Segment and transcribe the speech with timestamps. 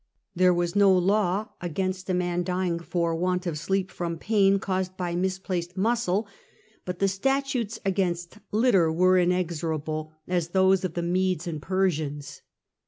[0.35, 4.97] There was no law against a man dying for want of sleep from pain caused
[4.97, 6.27] by misplaced muscle;
[6.85, 12.41] but the statutes against litter were inexorable as those of the Medes and Persians.